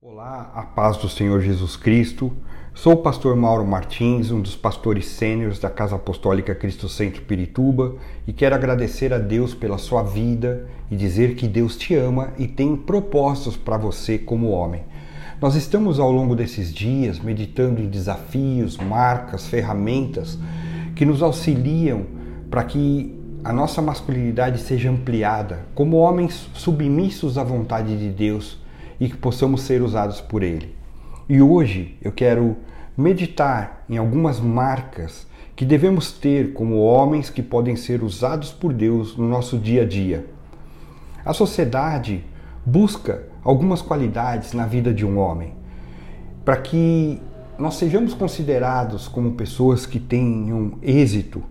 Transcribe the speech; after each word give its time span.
Olá, 0.00 0.52
a 0.54 0.62
paz 0.62 0.96
do 0.96 1.08
Senhor 1.08 1.40
Jesus 1.40 1.74
Cristo. 1.74 2.32
Sou 2.72 2.92
o 2.92 2.98
pastor 2.98 3.34
Mauro 3.34 3.66
Martins, 3.66 4.30
um 4.30 4.40
dos 4.40 4.54
pastores 4.54 5.06
sêniores 5.06 5.58
da 5.58 5.68
Casa 5.68 5.96
Apostólica 5.96 6.54
Cristo 6.54 6.88
Centro 6.88 7.22
Pirituba, 7.22 7.96
e 8.24 8.32
quero 8.32 8.54
agradecer 8.54 9.12
a 9.12 9.18
Deus 9.18 9.54
pela 9.54 9.76
sua 9.76 10.04
vida 10.04 10.68
e 10.88 10.94
dizer 10.94 11.34
que 11.34 11.48
Deus 11.48 11.76
te 11.76 11.96
ama 11.96 12.32
e 12.38 12.46
tem 12.46 12.76
propósitos 12.76 13.56
para 13.56 13.76
você 13.76 14.16
como 14.16 14.50
homem. 14.50 14.84
Nós 15.42 15.56
estamos 15.56 15.98
ao 15.98 16.12
longo 16.12 16.36
desses 16.36 16.72
dias 16.72 17.18
meditando 17.18 17.82
em 17.82 17.88
desafios, 17.88 18.76
marcas, 18.76 19.48
ferramentas 19.48 20.38
que 20.94 21.04
nos 21.04 21.24
auxiliam 21.24 22.06
para 22.48 22.62
que 22.62 23.18
a 23.42 23.52
nossa 23.52 23.82
masculinidade 23.82 24.60
seja 24.60 24.90
ampliada, 24.90 25.66
como 25.74 25.96
homens 25.96 26.48
submissos 26.54 27.36
à 27.36 27.42
vontade 27.42 27.98
de 27.98 28.10
Deus 28.10 28.58
e 29.00 29.08
que 29.08 29.16
possamos 29.16 29.62
ser 29.62 29.82
usados 29.82 30.20
por 30.20 30.42
Ele. 30.42 30.74
E 31.28 31.40
hoje 31.42 31.96
eu 32.02 32.12
quero 32.12 32.56
meditar 32.96 33.84
em 33.88 33.96
algumas 33.96 34.40
marcas 34.40 35.26
que 35.54 35.64
devemos 35.64 36.12
ter 36.12 36.52
como 36.52 36.78
homens 36.78 37.30
que 37.30 37.42
podem 37.42 37.76
ser 37.76 38.02
usados 38.02 38.52
por 38.52 38.72
Deus 38.72 39.16
no 39.16 39.28
nosso 39.28 39.58
dia 39.58 39.82
a 39.82 39.86
dia. 39.86 40.26
A 41.24 41.32
sociedade 41.32 42.24
busca 42.64 43.24
algumas 43.42 43.82
qualidades 43.82 44.52
na 44.52 44.66
vida 44.66 44.92
de 44.92 45.04
um 45.04 45.18
homem 45.18 45.54
para 46.44 46.56
que 46.56 47.20
nós 47.58 47.74
sejamos 47.74 48.14
considerados 48.14 49.08
como 49.08 49.32
pessoas 49.32 49.84
que 49.84 49.98
tenham 49.98 50.78
êxito, 50.80 51.42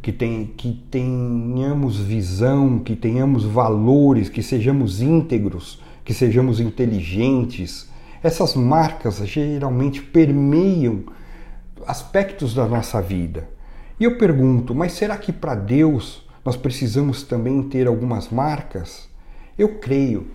que, 0.00 0.12
tem, 0.12 0.46
que 0.56 0.72
tenhamos 0.90 1.98
visão, 1.98 2.78
que 2.78 2.96
tenhamos 2.96 3.44
valores, 3.44 4.28
que 4.28 4.42
sejamos 4.42 5.02
íntegros, 5.02 5.82
que 6.04 6.14
sejamos 6.14 6.60
inteligentes. 6.60 7.88
Essas 8.22 8.54
marcas 8.54 9.18
geralmente 9.26 10.02
permeiam 10.02 11.04
aspectos 11.86 12.54
da 12.54 12.66
nossa 12.66 13.00
vida. 13.00 13.48
E 13.98 14.04
eu 14.04 14.16
pergunto, 14.16 14.74
mas 14.74 14.92
será 14.92 15.16
que 15.16 15.32
para 15.32 15.54
Deus 15.54 16.26
nós 16.44 16.56
precisamos 16.56 17.22
também 17.22 17.62
ter 17.62 17.86
algumas 17.86 18.30
marcas? 18.30 19.08
Eu 19.58 19.78
creio 19.78 20.28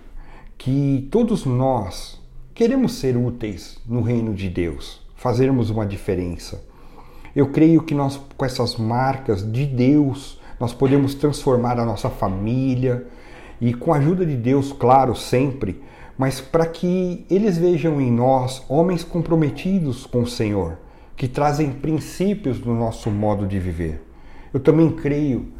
que 0.57 1.07
todos 1.11 1.45
nós 1.45 2.21
queremos 2.53 2.93
ser 2.93 3.17
úteis 3.17 3.79
no 3.87 4.01
reino 4.01 4.33
de 4.33 4.49
Deus, 4.49 5.01
fazermos 5.15 5.69
uma 5.69 5.85
diferença. 5.85 6.63
Eu 7.35 7.51
creio 7.51 7.83
que 7.83 7.93
nós, 7.93 8.19
com 8.37 8.45
essas 8.45 8.77
marcas 8.77 9.43
de 9.51 9.65
Deus, 9.65 10.39
nós 10.59 10.73
podemos 10.73 11.15
transformar 11.15 11.79
a 11.79 11.85
nossa 11.85 12.09
família, 12.09 13.07
e 13.59 13.73
com 13.73 13.93
a 13.93 13.97
ajuda 13.97 14.25
de 14.25 14.35
Deus, 14.35 14.73
claro, 14.73 15.15
sempre, 15.15 15.81
mas 16.17 16.39
para 16.39 16.65
que 16.65 17.25
eles 17.29 17.57
vejam 17.57 17.99
em 18.01 18.11
nós 18.11 18.63
homens 18.69 19.03
comprometidos 19.03 20.05
com 20.05 20.21
o 20.21 20.27
Senhor, 20.27 20.77
que 21.15 21.27
trazem 21.27 21.71
princípios 21.71 22.59
no 22.59 22.75
nosso 22.75 23.09
modo 23.09 23.47
de 23.47 23.59
viver. 23.59 24.01
Eu 24.53 24.59
também 24.59 24.91
creio 24.91 25.53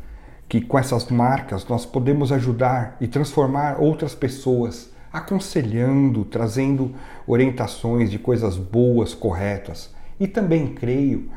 que 0.47 0.61
com 0.61 0.77
essas 0.77 1.09
marcas 1.09 1.67
nós 1.67 1.85
podemos 1.85 2.31
ajudar 2.31 2.97
e 3.01 3.07
transformar 3.07 3.77
outras 3.79 4.13
pessoas, 4.13 4.91
aconselhando, 5.11 6.23
trazendo 6.25 6.93
orientações 7.25 8.11
de 8.11 8.19
coisas 8.19 8.57
boas, 8.57 9.13
corretas. 9.13 9.93
E 10.19 10.27
também 10.27 10.67
creio 10.67 11.29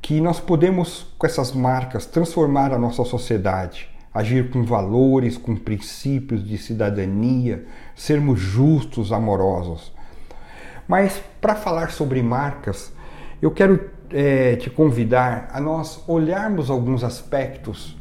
que 0.00 0.20
nós 0.20 0.40
podemos, 0.40 1.06
com 1.18 1.26
essas 1.26 1.52
marcas, 1.52 2.06
transformar 2.06 2.72
a 2.72 2.78
nossa 2.78 3.04
sociedade 3.04 3.88
agir 4.12 4.50
com 4.50 4.64
valores, 4.64 5.36
com 5.36 5.54
princípios 5.54 6.46
de 6.46 6.58
cidadania, 6.58 7.64
sermos 7.94 8.40
justos, 8.40 9.12
amorosos. 9.12 9.92
Mas 10.86 11.22
para 11.40 11.54
falar 11.54 11.90
sobre 11.90 12.22
marcas, 12.22 12.92
eu 13.40 13.50
quero 13.50 13.90
é, 14.10 14.56
te 14.56 14.70
convidar 14.70 15.48
a 15.52 15.60
nós 15.60 16.02
olharmos 16.08 16.70
alguns 16.70 17.04
aspectos 17.04 17.96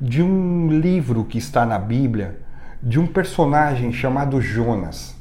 de 0.00 0.22
um 0.22 0.68
livro 0.68 1.24
que 1.24 1.38
está 1.38 1.64
na 1.64 1.78
Bíblia, 1.78 2.40
de 2.82 3.00
um 3.00 3.06
personagem 3.06 3.92
chamado 3.92 4.40
Jonas. 4.40 5.16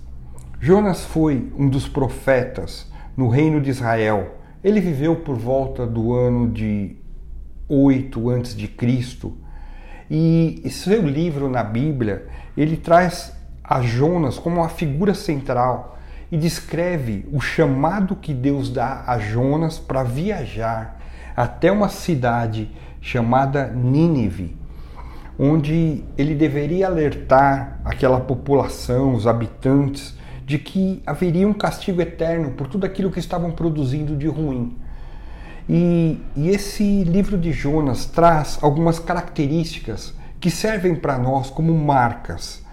Jonas 0.59 1.06
foi 1.06 1.51
um 1.57 1.69
dos 1.69 1.88
profetas 1.88 2.91
no 3.16 3.29
reino 3.29 3.62
de 3.62 3.69
Israel. 3.69 4.35
Ele 4.63 4.81
viveu 4.81 5.16
por 5.16 5.35
volta 5.35 5.88
do 5.88 6.13
ano 6.13 6.50
de 6.50 6.97
8 7.69 8.29
antes 8.29 8.56
de 8.56 8.68
Cristo 8.68 9.38
e 10.10 10.70
seu 10.70 11.02
livro 11.02 11.50
na 11.50 11.64
Bíblia, 11.64 12.28
ele 12.56 12.78
traz 12.78 13.34
a 13.64 13.82
Jonas 13.82 14.38
como 14.38 14.58
uma 14.58 14.70
figura 14.70 15.14
central 15.14 15.98
e 16.32 16.38
descreve 16.38 17.28
o 17.32 17.40
chamado 17.40 18.16
que 18.16 18.34
Deus 18.34 18.70
dá 18.70 19.04
a 19.08 19.18
Jonas 19.18 19.78
para 19.80 20.04
viajar 20.04 21.00
até 21.36 21.72
uma 21.72 21.90
cidade 21.90 22.72
chamada 23.02 23.68
Nínive, 23.68 24.58
onde 25.38 26.04
ele 26.18 26.34
deveria 26.34 26.88
alertar 26.88 27.80
aquela 27.84 28.20
população, 28.20 29.14
os 29.14 29.28
habitantes, 29.28 30.16
de 30.46 30.60
que 30.60 31.02
haveria 31.06 31.48
um 31.48 31.54
castigo 31.54 32.02
eterno 32.02 32.52
por 32.52 32.68
tudo 32.68 32.86
aquilo 32.86 33.12
que 33.12 33.20
estavam 33.20 33.52
produzindo 33.52 34.16
de 34.16 34.28
ruim. 34.28 34.78
E, 35.68 36.20
e 36.36 36.50
esse 36.50 37.03
livro 37.03 37.38
de 37.38 37.52
Jonas 37.52 38.06
traz 38.06 38.59
algumas 38.62 39.00
características 39.00 40.14
que 40.40 40.52
servem 40.52 40.96
para 40.96 41.18
nós 41.18 41.50
como 41.50 41.74
marcas. 41.74 42.64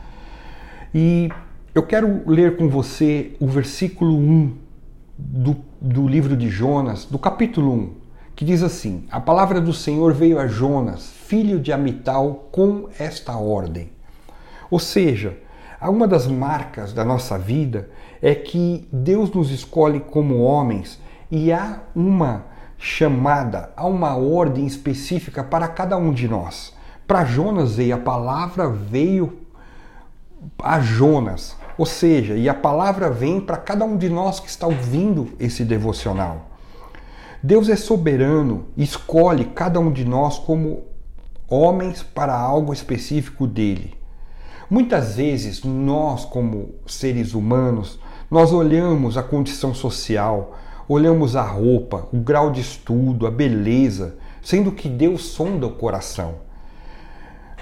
E 0.94 1.31
eu 1.75 1.82
quero 1.82 2.22
ler 2.26 2.56
com 2.56 2.69
você 2.69 3.34
o 3.41 3.47
versículo 3.47 4.14
1 4.14 4.56
do, 5.16 5.56
do 5.81 6.06
livro 6.06 6.36
de 6.36 6.50
Jonas, 6.50 7.06
do 7.06 7.19
capítulo 7.19 7.72
1, 7.72 7.94
que 8.36 8.44
diz 8.44 8.62
assim: 8.62 9.06
A 9.10 9.19
palavra 9.19 9.58
do 9.58 9.72
Senhor 9.72 10.12
veio 10.12 10.38
a 10.38 10.47
Jonas, 10.47 11.10
filho 11.10 11.58
de 11.58 11.72
Amital, 11.72 12.48
com 12.52 12.88
esta 12.98 13.36
ordem. 13.38 13.91
Ou 14.70 14.78
seja, 14.78 15.38
uma 15.81 16.06
das 16.06 16.26
marcas 16.26 16.92
da 16.92 17.04
nossa 17.04 17.38
vida 17.38 17.88
é 18.20 18.34
que 18.34 18.86
Deus 18.92 19.31
nos 19.31 19.50
escolhe 19.50 20.00
como 20.00 20.42
homens 20.42 21.00
e 21.31 21.50
há 21.50 21.81
uma 21.94 22.51
chamada, 22.84 23.70
a 23.76 23.87
uma 23.87 24.16
ordem 24.16 24.66
específica 24.66 25.44
para 25.44 25.69
cada 25.69 25.97
um 25.97 26.12
de 26.12 26.26
nós. 26.26 26.75
Para 27.06 27.25
Jonas 27.25 27.78
veio 27.78 27.93
a 27.93 27.97
palavra 27.97 28.69
veio 28.69 29.38
a 30.59 30.81
Jonas, 30.81 31.56
ou 31.78 31.87
seja, 31.87 32.34
e 32.34 32.48
a 32.48 32.54
palavra 32.54 33.09
vem 33.09 33.41
para 33.41 33.56
cada 33.56 33.84
um 33.84 33.97
de 33.97 34.09
nós 34.09 34.41
que 34.41 34.48
está 34.48 34.66
ouvindo 34.66 35.31
esse 35.38 35.65
devocional. 35.65 36.50
Deus 37.41 37.69
é 37.69 37.76
soberano 37.76 38.66
escolhe 38.76 39.44
cada 39.44 39.78
um 39.78 39.93
de 39.93 40.04
nós 40.04 40.41
como 40.41 40.82
homens 41.49 42.03
para 42.03 42.37
algo 42.37 42.72
específico 42.72 43.47
dele. 43.47 43.94
Muitas 44.69 45.14
vezes 45.14 45.62
nós, 45.62 46.25
como 46.25 46.75
seres 46.84 47.32
humanos, 47.32 48.00
nós 48.28 48.53
olhamos 48.53 49.16
a 49.16 49.22
condição 49.22 49.72
social, 49.72 50.56
olhamos 50.92 51.36
a 51.36 51.42
roupa, 51.42 52.08
o 52.12 52.19
grau 52.19 52.50
de 52.50 52.60
estudo, 52.60 53.26
a 53.26 53.30
beleza, 53.30 54.16
sendo 54.42 54.72
que 54.72 54.88
Deus 54.88 55.25
sonda 55.26 55.66
o 55.66 55.72
coração. 55.72 56.36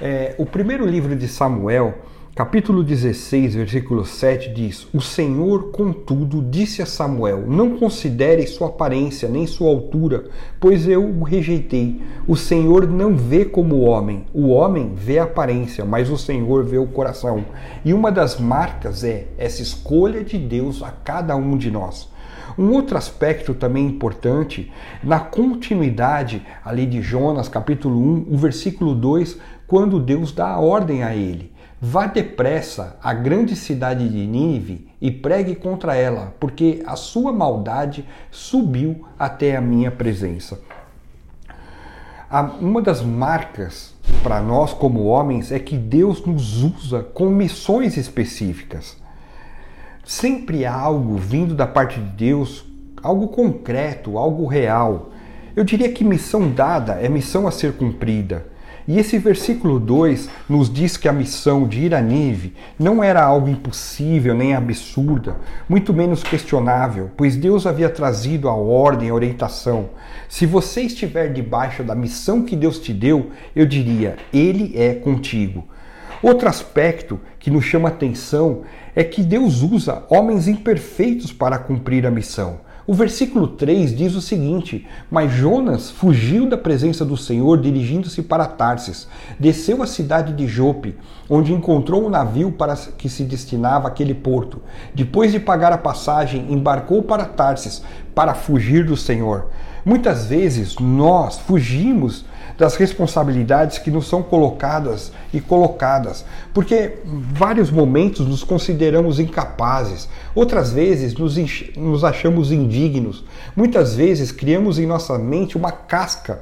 É, 0.01 0.35
o 0.39 0.47
primeiro 0.47 0.87
livro 0.87 1.15
de 1.15 1.29
Samuel, 1.29 1.99
capítulo 2.35 2.85
16, 2.85 3.57
versículo 3.57 4.05
7, 4.05 4.51
diz: 4.51 4.87
O 4.95 5.01
Senhor, 5.01 5.71
contudo, 5.71 6.41
disse 6.41 6.81
a 6.81 6.87
Samuel: 6.87 7.45
Não 7.47 7.77
considere 7.77 8.47
sua 8.47 8.69
aparência 8.69 9.29
nem 9.29 9.47
sua 9.47 9.69
altura, 9.69 10.25
pois 10.61 10.87
eu 10.87 11.05
o 11.05 11.23
rejeitei. 11.23 12.01
O 12.27 12.37
Senhor 12.37 12.87
não 12.87 13.17
vê 13.17 13.45
como 13.45 13.77
o 13.77 13.83
homem. 13.83 14.27
O 14.33 14.49
homem 14.49 14.93
vê 14.95 15.19
a 15.19 15.25
aparência, 15.25 15.85
mas 15.85 16.09
o 16.09 16.17
Senhor 16.17 16.65
vê 16.65 16.79
o 16.79 16.87
coração. 16.87 17.45
E 17.85 17.93
uma 17.93 18.13
das 18.13 18.39
marcas 18.39 19.03
é 19.03 19.27
essa 19.37 19.61
escolha 19.61 20.23
de 20.23 20.39
Deus 20.39 20.83
a 20.83 20.91
cada 20.91 21.35
um 21.37 21.57
de 21.57 21.71
nós. 21.71 22.09
Um 22.59 22.73
outro 22.73 22.97
aspecto 22.97 23.55
também 23.55 23.87
importante, 23.87 24.71
na 25.03 25.21
continuidade 25.21 26.43
ali 26.65 26.85
de 26.85 27.01
Jonas, 27.01 27.49
capítulo 27.49 27.99
1, 27.99 28.27
o 28.31 28.37
versículo 28.37 28.95
2, 28.95 29.39
quando 29.67 30.01
Deus 30.01 30.33
dá 30.33 30.49
a 30.49 30.61
ordem 30.61 31.03
a 31.03 31.15
ele: 31.15 31.53
Vá 31.83 32.07
depressa 32.07 32.99
à 33.03 33.15
grande 33.15 33.57
cidade 33.57 34.07
de 34.07 34.27
Nínive 34.27 34.87
e 35.01 35.11
pregue 35.11 35.55
contra 35.55 35.97
ela, 35.97 36.35
porque 36.39 36.83
a 36.85 36.95
sua 36.95 37.33
maldade 37.33 38.05
subiu 38.31 39.07
até 39.19 39.57
a 39.57 39.63
minha 39.63 39.91
presença. 39.91 40.61
Uma 42.61 42.83
das 42.83 43.01
marcas 43.01 43.95
para 44.23 44.43
nós 44.43 44.75
como 44.75 45.07
homens 45.07 45.51
é 45.51 45.59
que 45.59 45.77
Deus 45.77 46.23
nos 46.27 46.63
usa 46.63 47.03
com 47.03 47.31
missões 47.31 47.97
específicas. 47.97 48.99
Sempre 50.05 50.67
há 50.67 50.75
algo 50.75 51.17
vindo 51.17 51.55
da 51.55 51.67
parte 51.67 51.99
de 51.99 52.11
Deus, 52.11 52.63
algo 53.03 53.29
concreto, 53.29 54.19
algo 54.19 54.47
real. 54.47 55.13
Eu 55.57 55.65
diria 55.65 55.91
que 55.91 56.05
missão 56.05 56.51
dada 56.51 57.01
é 57.01 57.09
missão 57.09 57.49
a 57.49 57.51
ser 57.51 57.73
cumprida. 57.73 58.47
E 58.91 58.99
esse 58.99 59.19
versículo 59.19 59.79
2 59.79 60.29
nos 60.49 60.69
diz 60.69 60.97
que 60.97 61.07
a 61.07 61.13
missão 61.13 61.65
de 61.65 61.83
ir 61.83 61.95
a 61.95 62.03
Nive 62.03 62.55
não 62.77 63.05
era 63.05 63.23
algo 63.23 63.49
impossível 63.49 64.35
nem 64.35 64.53
absurda, 64.53 65.37
muito 65.69 65.95
menos 65.95 66.25
questionável, 66.25 67.09
pois 67.17 67.37
Deus 67.37 67.69
havia 67.69 67.89
trazido 67.89 68.49
a 68.49 68.53
ordem, 68.53 69.09
a 69.09 69.15
orientação. 69.15 69.91
Se 70.29 70.45
você 70.45 70.81
estiver 70.81 71.33
debaixo 71.33 71.85
da 71.85 71.95
missão 71.95 72.43
que 72.43 72.57
Deus 72.57 72.81
te 72.81 72.93
deu, 72.93 73.31
eu 73.55 73.65
diria: 73.65 74.17
Ele 74.33 74.73
é 74.75 74.93
contigo. 74.95 75.69
Outro 76.21 76.49
aspecto 76.49 77.21
que 77.39 77.49
nos 77.49 77.65
chama 77.65 77.91
atenção 77.91 78.63
é 78.93 79.05
que 79.05 79.23
Deus 79.23 79.63
usa 79.63 80.03
homens 80.11 80.49
imperfeitos 80.49 81.33
para 81.33 81.59
cumprir 81.59 82.05
a 82.09 82.11
missão. 82.11 82.59
O 82.91 82.93
versículo 82.93 83.47
3 83.47 83.97
diz 83.97 84.17
o 84.17 84.21
seguinte: 84.21 84.85
Mas 85.09 85.31
Jonas 85.31 85.93
fugiu 85.93 86.49
da 86.49 86.59
presença 86.59 87.05
do 87.05 87.17
Senhor, 87.17 87.61
dirigindo-se 87.61 88.21
para 88.21 88.45
Tarsis. 88.47 89.07
Desceu 89.39 89.81
à 89.81 89.87
cidade 89.87 90.33
de 90.33 90.49
Jope, 90.49 90.97
onde 91.29 91.53
encontrou 91.53 92.05
um 92.05 92.11
navio 92.11 92.51
para 92.51 92.75
que 92.75 93.09
se 93.09 93.23
destinava 93.23 93.87
àquele 93.87 94.13
porto. 94.13 94.61
Depois 94.93 95.31
de 95.31 95.39
pagar 95.39 95.73
a 95.73 95.79
passagem, 95.79 96.53
embarcou 96.53 97.01
para 97.01 97.25
Tarsis 97.25 97.81
para 98.13 98.35
fugir 98.35 98.85
do 98.85 98.97
Senhor. 98.97 99.51
Muitas 99.85 100.27
vezes 100.27 100.75
nós 100.81 101.39
fugimos 101.39 102.25
das 102.59 102.77
responsabilidades 102.77 103.79
que 103.79 103.91
nos 103.91 104.09
são 104.09 104.23
colocadas 104.23 105.13
e 105.33 105.41
colocadas, 105.41 106.25
porque 106.53 106.99
vários 107.05 107.71
momentos 107.71 108.27
nos 108.27 108.45
consideramos 108.45 109.19
incapazes, 109.19 110.09
outras 110.35 110.73
vezes 110.73 111.15
nos, 111.15 111.37
nos 111.77 112.05
achamos 112.05 112.53
indignos, 112.53 113.25
muitas 113.57 113.95
vezes 113.95 114.33
criamos 114.33 114.79
em 114.79 114.87
nossa 114.87 115.19
mente 115.19 115.57
uma 115.57 115.73
casca 115.73 116.41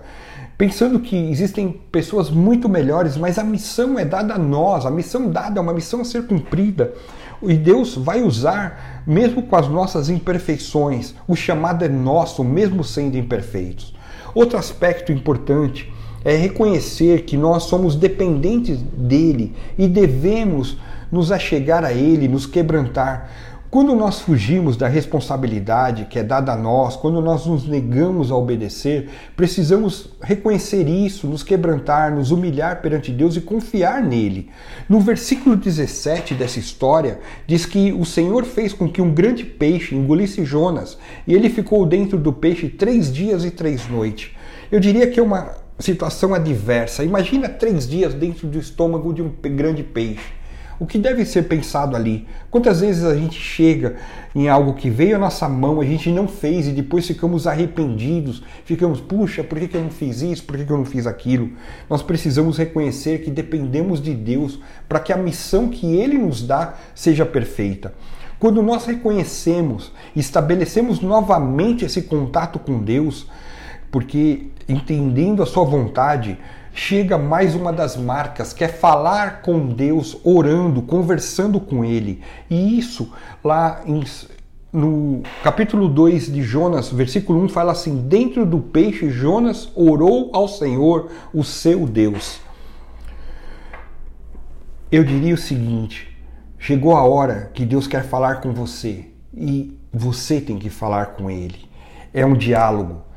pensando 0.59 0.99
que 0.99 1.17
existem 1.31 1.81
pessoas 1.93 2.29
muito 2.29 2.69
melhores, 2.69 3.17
mas 3.17 3.39
a 3.39 3.45
missão 3.45 3.97
é 3.97 4.05
dada 4.05 4.35
a 4.35 4.39
nós, 4.39 4.85
a 4.85 4.91
missão 4.91 5.31
dada 5.31 5.61
é 5.61 5.63
uma 5.63 5.73
missão 5.73 6.01
a 6.01 6.05
ser 6.05 6.27
cumprida. 6.27 6.93
E 7.41 7.55
Deus 7.55 7.95
vai 7.95 8.21
usar, 8.21 9.05
mesmo 9.07 9.45
com 9.45 9.55
as 9.55 9.69
nossas 9.69 10.09
imperfeições, 10.11 11.15
o 11.29 11.37
chamado 11.37 11.85
é 11.85 11.89
nosso, 11.89 12.43
mesmo 12.43 12.83
sendo 12.83 13.17
imperfeitos. 13.17 13.95
Outro 14.35 14.59
aspecto 14.59 15.13
importante 15.13 15.93
é 16.25 16.35
reconhecer 16.35 17.23
que 17.23 17.37
nós 17.37 17.65
somos 17.65 17.95
dependentes 17.95 18.79
dele 18.83 19.55
e 19.79 19.87
devemos 19.87 20.77
nos 21.11 21.33
achegar 21.33 21.85
a 21.85 21.93
ele, 21.93 22.29
nos 22.29 22.47
quebrantar. 22.47 23.31
Quando 23.71 23.95
nós 23.95 24.21
fugimos 24.21 24.79
da 24.79 24.89
responsabilidade 24.89 26.07
que 26.07 26.19
é 26.19 26.23
dada 26.23 26.55
a 26.55 26.57
nós, 26.57 26.97
quando 26.97 27.21
nós 27.21 27.45
nos 27.45 27.69
negamos 27.69 28.31
a 28.31 28.35
obedecer, 28.35 29.11
precisamos 29.37 30.09
reconhecer 30.23 30.89
isso, 30.89 31.27
nos 31.27 31.43
quebrantar, 31.43 32.11
nos 32.11 32.31
humilhar 32.31 32.81
perante 32.81 33.13
Deus 33.13 33.37
e 33.37 33.43
confiar 33.43 34.03
nele. 34.03 34.49
No 34.89 35.01
versículo 35.01 35.55
17 35.55 36.33
dessa 36.33 36.59
história, 36.59 37.21
diz 37.47 37.67
que 37.67 37.93
o 37.93 38.07
Senhor 38.07 38.47
fez 38.47 38.73
com 38.73 38.89
que 38.89 39.03
um 39.03 39.13
grande 39.13 39.45
peixe 39.45 39.95
engolisse 39.95 40.47
Jonas 40.47 40.97
e 41.27 41.35
ele 41.35 41.51
ficou 41.51 41.85
dentro 41.85 42.17
do 42.17 42.33
peixe 42.33 42.71
três 42.71 43.13
dias 43.13 43.45
e 43.45 43.51
três 43.51 43.87
noites. 43.87 44.31
Eu 44.73 44.81
diria 44.81 45.11
que 45.11 45.21
é 45.21 45.23
uma 45.23 45.57
situação 45.79 46.33
adversa. 46.33 47.05
Imagina 47.05 47.51
três 47.51 47.87
dias 47.87 48.15
dentro 48.15 48.49
do 48.49 48.59
estômago 48.59 49.13
de 49.13 49.21
um 49.21 49.31
grande 49.31 49.83
peixe. 49.83 50.38
O 50.81 50.87
que 50.87 50.97
deve 50.97 51.25
ser 51.25 51.49
pensado 51.49 51.97
ali? 51.97 52.29
Quantas 52.53 52.81
vezes 52.81 53.05
a 53.05 53.17
gente 53.17 53.37
chega 53.37 53.97
em 54.33 54.49
algo 54.49 54.75
que 54.75 54.89
veio 54.89 55.17
à 55.17 55.19
nossa 55.19 55.49
mão, 55.49 55.81
a 55.81 55.85
gente 55.85 56.09
não 56.11 56.29
fez 56.29 56.69
e 56.69 56.73
depois 56.73 57.05
ficamos 57.05 57.49
arrependidos, 57.49 58.45
ficamos, 58.65 59.01
puxa, 59.01 59.43
por 59.43 59.59
que 59.59 59.77
eu 59.77 59.83
não 59.83 59.91
fiz 59.91 60.23
isso, 60.23 60.45
por 60.45 60.57
que 60.57 60.71
eu 60.71 60.79
não 60.79 60.85
fiz 60.85 61.05
aquilo? 61.05 61.51
Nós 61.91 62.01
precisamos 62.01 62.57
reconhecer 62.57 63.23
que 63.23 63.31
dependemos 63.31 64.01
de 64.01 64.15
Deus 64.15 64.61
para 64.89 65.01
que 65.01 65.13
a 65.13 65.17
missão 65.17 65.69
que 65.69 65.97
Ele 65.97 66.17
nos 66.17 66.47
dá 66.47 66.75
seja 66.95 67.27
perfeita. 67.27 67.93
Quando 68.39 68.63
nós 68.63 68.87
reconhecemos 68.87 69.91
estabelecemos 70.15 71.01
novamente 71.01 71.85
esse 71.85 72.03
contato 72.03 72.57
com 72.61 72.79
Deus, 72.79 73.27
porque 73.91 74.47
entendendo 74.69 75.43
a 75.43 75.47
Sua 75.47 75.65
vontade, 75.65 76.39
chega 76.79 77.19
mais 77.19 77.57
uma 77.57 77.73
das 77.73 77.97
marcas, 77.97 78.53
que 78.53 78.63
é 78.63 78.69
falar 78.69 79.43
com 79.43 79.67
Deus, 79.67 80.17
orando, 80.23 80.81
conversando 80.81 81.59
com 81.59 81.85
Ele. 81.85 82.23
E 82.49 82.79
isso 82.79 83.13
lá 83.43 83.83
em, 83.85 84.05
no 84.73 85.23
capítulo 85.43 85.89
2 85.89 86.33
de 86.33 86.41
Jonas, 86.41 86.89
versículo 86.89 87.43
1, 87.43 87.49
fala 87.49 87.73
assim: 87.73 88.07
Dentro 88.07 88.47
do 88.47 88.61
peixe, 88.61 89.11
Jonas 89.11 89.71
orou 89.75 90.31
ao 90.33 90.47
Senhor, 90.47 91.11
o 91.35 91.43
seu 91.43 91.85
Deus. 91.85 92.41
Eu 94.91 95.03
diria 95.03 95.35
o 95.35 95.39
seguinte: 95.39 96.17
chegou 96.59 96.97
a 96.97 97.03
hora 97.03 97.51
que 97.53 97.67
Deus 97.67 97.89
quer 97.89 98.05
falar 98.05 98.37
com 98.37 98.53
você 98.55 99.07
e 99.37 99.77
você 99.93 100.41
tem 100.41 100.59
que 100.59 100.71
falar 100.71 101.07
com 101.07 101.29
Ele. 101.29 101.69
É 102.15 102.25
um 102.25 102.35
diálogo. 102.35 103.08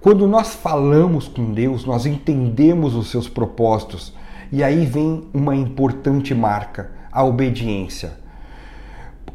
Quando 0.00 0.28
nós 0.28 0.54
falamos 0.54 1.26
com 1.26 1.52
Deus, 1.52 1.84
nós 1.84 2.06
entendemos 2.06 2.94
os 2.94 3.10
seus 3.10 3.28
propósitos 3.28 4.12
e 4.52 4.62
aí 4.62 4.86
vem 4.86 5.24
uma 5.34 5.56
importante 5.56 6.34
marca, 6.34 6.90
a 7.10 7.24
obediência. 7.24 8.12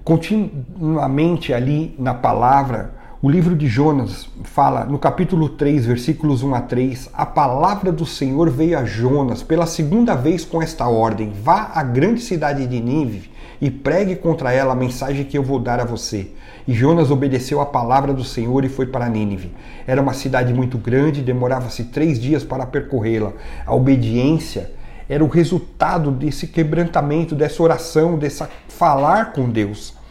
Continuamente 0.03 1.53
ali 1.53 1.93
na 1.99 2.13
palavra, 2.13 2.93
o 3.23 3.29
livro 3.29 3.55
de 3.55 3.67
Jonas 3.67 4.27
fala, 4.43 4.83
no 4.83 4.99
capítulo 4.99 5.47
3, 5.47 5.85
versículos 5.85 6.43
1 6.43 6.55
a 6.55 6.59
3, 6.59 7.09
a 7.13 7.25
palavra 7.25 7.89
do 7.89 8.05
Senhor 8.05 8.49
veio 8.49 8.77
a 8.77 8.83
Jonas 8.83 9.41
pela 9.41 9.65
segunda 9.65 10.13
vez 10.13 10.43
com 10.43 10.61
esta 10.61 10.89
ordem: 10.89 11.31
vá 11.41 11.71
à 11.73 11.81
grande 11.83 12.19
cidade 12.19 12.67
de 12.67 12.81
Nínive 12.81 13.31
e 13.61 13.71
pregue 13.71 14.17
contra 14.17 14.51
ela 14.51 14.73
a 14.73 14.75
mensagem 14.75 15.23
que 15.23 15.37
eu 15.37 15.41
vou 15.41 15.57
dar 15.57 15.79
a 15.79 15.85
você. 15.85 16.31
E 16.67 16.73
Jonas 16.73 17.09
obedeceu 17.11 17.61
à 17.61 17.65
palavra 17.65 18.13
do 18.13 18.25
Senhor 18.25 18.65
e 18.65 18.69
foi 18.69 18.87
para 18.87 19.07
Nínive. 19.07 19.53
Era 19.87 20.01
uma 20.01 20.13
cidade 20.13 20.53
muito 20.53 20.77
grande, 20.77 21.21
demorava-se 21.21 21.85
três 21.85 22.19
dias 22.19 22.43
para 22.43 22.65
percorrê-la. 22.65 23.31
A 23.65 23.73
obediência 23.73 24.69
era 25.07 25.23
o 25.23 25.29
resultado 25.29 26.11
desse 26.11 26.45
quebrantamento, 26.45 27.35
dessa 27.35 27.63
oração, 27.63 28.17
dessa 28.17 28.49
falar 28.67 29.31
com 29.31 29.49
Deus. 29.49 30.02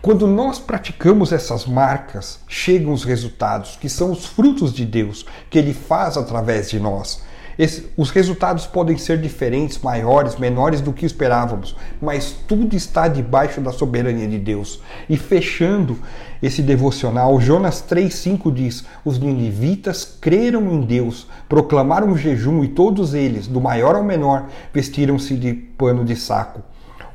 Quando 0.00 0.28
nós 0.28 0.60
praticamos 0.60 1.32
essas 1.32 1.66
marcas, 1.66 2.38
chegam 2.46 2.92
os 2.92 3.02
resultados, 3.02 3.76
que 3.76 3.88
são 3.88 4.12
os 4.12 4.26
frutos 4.26 4.72
de 4.72 4.84
Deus, 4.84 5.26
que 5.50 5.58
Ele 5.58 5.74
faz 5.74 6.16
através 6.16 6.70
de 6.70 6.78
nós. 6.78 7.20
Esse, 7.58 7.90
os 7.96 8.10
resultados 8.10 8.64
podem 8.64 8.96
ser 8.96 9.20
diferentes, 9.20 9.80
maiores, 9.80 10.36
menores 10.36 10.80
do 10.80 10.92
que 10.92 11.04
esperávamos, 11.04 11.74
mas 12.00 12.30
tudo 12.46 12.76
está 12.76 13.08
debaixo 13.08 13.60
da 13.60 13.72
soberania 13.72 14.28
de 14.28 14.38
Deus. 14.38 14.80
E 15.08 15.16
fechando 15.16 15.98
esse 16.40 16.62
devocional, 16.62 17.40
Jonas 17.40 17.82
3,5 17.82 18.54
diz: 18.54 18.84
Os 19.04 19.18
ninivitas 19.18 20.04
creram 20.20 20.72
em 20.72 20.82
Deus, 20.82 21.26
proclamaram 21.48 22.16
jejum 22.16 22.62
e 22.62 22.68
todos 22.68 23.12
eles, 23.14 23.48
do 23.48 23.60
maior 23.60 23.96
ao 23.96 24.04
menor, 24.04 24.46
vestiram-se 24.72 25.34
de 25.34 25.52
pano 25.52 26.04
de 26.04 26.14
saco. 26.14 26.62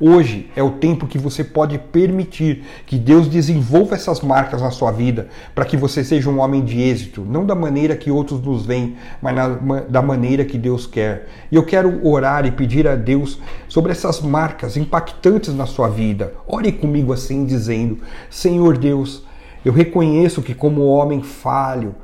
Hoje 0.00 0.50
é 0.56 0.62
o 0.62 0.72
tempo 0.72 1.06
que 1.06 1.16
você 1.16 1.44
pode 1.44 1.78
permitir 1.78 2.64
que 2.84 2.98
Deus 2.98 3.28
desenvolva 3.28 3.94
essas 3.94 4.20
marcas 4.20 4.60
na 4.60 4.70
sua 4.70 4.90
vida 4.90 5.28
para 5.54 5.64
que 5.64 5.76
você 5.76 6.02
seja 6.02 6.28
um 6.28 6.40
homem 6.40 6.64
de 6.64 6.80
êxito, 6.80 7.24
não 7.24 7.46
da 7.46 7.54
maneira 7.54 7.94
que 7.94 8.10
outros 8.10 8.40
nos 8.40 8.66
veem, 8.66 8.96
mas 9.22 9.34
na, 9.34 9.48
da 9.88 10.02
maneira 10.02 10.44
que 10.44 10.58
Deus 10.58 10.86
quer. 10.86 11.28
E 11.50 11.54
eu 11.54 11.64
quero 11.64 12.04
orar 12.06 12.44
e 12.44 12.50
pedir 12.50 12.88
a 12.88 12.96
Deus 12.96 13.38
sobre 13.68 13.92
essas 13.92 14.20
marcas 14.20 14.76
impactantes 14.76 15.54
na 15.54 15.66
sua 15.66 15.88
vida. 15.88 16.34
Ore 16.46 16.72
comigo 16.72 17.12
assim, 17.12 17.44
dizendo: 17.44 17.98
Senhor 18.28 18.76
Deus, 18.76 19.24
eu 19.64 19.72
reconheço 19.72 20.42
que, 20.42 20.54
como 20.54 20.86
homem 20.86 21.22
falho, 21.22 21.94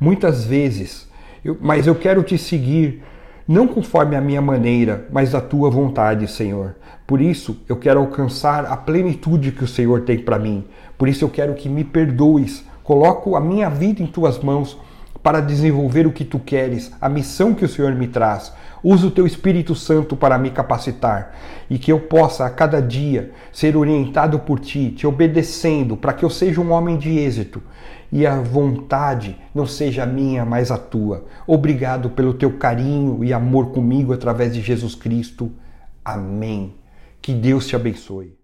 muitas 0.00 0.44
vezes, 0.44 1.08
eu, 1.44 1.56
mas 1.60 1.86
eu 1.86 1.94
quero 1.94 2.22
te 2.24 2.36
seguir 2.36 3.02
não 3.46 3.68
conforme 3.68 4.16
a 4.16 4.20
minha 4.20 4.42
maneira, 4.42 5.06
mas 5.12 5.34
a 5.34 5.40
tua 5.40 5.70
vontade, 5.70 6.26
Senhor. 6.26 6.74
Por 7.06 7.20
isso, 7.20 7.62
eu 7.68 7.76
quero 7.76 8.00
alcançar 8.00 8.64
a 8.66 8.76
plenitude 8.76 9.52
que 9.52 9.62
o 9.62 9.68
Senhor 9.68 10.00
tem 10.00 10.18
para 10.18 10.38
mim. 10.38 10.64
Por 10.98 11.06
isso, 11.06 11.24
eu 11.24 11.28
quero 11.28 11.54
que 11.54 11.68
me 11.68 11.84
perdoes. 11.84 12.64
Coloco 12.82 13.36
a 13.36 13.40
minha 13.40 13.68
vida 13.68 14.02
em 14.02 14.06
tuas 14.06 14.38
mãos 14.40 14.76
para 15.26 15.40
desenvolver 15.40 16.06
o 16.06 16.12
que 16.12 16.24
tu 16.24 16.38
queres, 16.38 16.92
a 17.00 17.08
missão 17.08 17.52
que 17.52 17.64
o 17.64 17.68
Senhor 17.68 17.92
me 17.96 18.06
traz. 18.06 18.52
Usa 18.80 19.08
o 19.08 19.10
teu 19.10 19.26
Espírito 19.26 19.74
Santo 19.74 20.14
para 20.14 20.38
me 20.38 20.52
capacitar 20.52 21.34
e 21.68 21.80
que 21.80 21.90
eu 21.90 21.98
possa 21.98 22.46
a 22.46 22.50
cada 22.50 22.80
dia 22.80 23.32
ser 23.52 23.76
orientado 23.76 24.38
por 24.38 24.60
ti, 24.60 24.92
te 24.92 25.04
obedecendo, 25.04 25.96
para 25.96 26.12
que 26.12 26.24
eu 26.24 26.30
seja 26.30 26.60
um 26.60 26.70
homem 26.70 26.96
de 26.96 27.18
êxito 27.18 27.60
e 28.12 28.24
a 28.24 28.40
vontade 28.40 29.36
não 29.52 29.66
seja 29.66 30.04
a 30.04 30.06
minha, 30.06 30.44
mas 30.44 30.70
a 30.70 30.78
tua. 30.78 31.24
Obrigado 31.44 32.10
pelo 32.10 32.32
teu 32.32 32.56
carinho 32.56 33.24
e 33.24 33.32
amor 33.32 33.72
comigo 33.72 34.12
através 34.12 34.54
de 34.54 34.60
Jesus 34.60 34.94
Cristo. 34.94 35.50
Amém. 36.04 36.72
Que 37.20 37.34
Deus 37.34 37.66
te 37.66 37.74
abençoe. 37.74 38.35